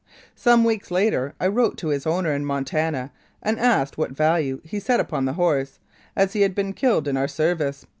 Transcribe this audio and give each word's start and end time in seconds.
Some 0.33 0.63
weeks 0.63 0.89
later 0.89 1.35
I 1.39 1.45
wrote 1.45 1.77
to 1.77 1.89
his 1.89 2.07
owner 2.07 2.33
in 2.33 2.43
Montana, 2.43 3.11
and 3.43 3.59
asked 3.59 3.99
what 3.99 4.09
value 4.13 4.59
he 4.63 4.79
set 4.79 4.99
upon 4.99 5.25
the 5.25 5.33
horse, 5.33 5.77
as 6.15 6.33
he 6.33 6.41
had 6.41 6.55
been 6.55 6.73
killed 6.73 7.07
in 7.07 7.17
our 7.17 7.27
service. 7.27 7.85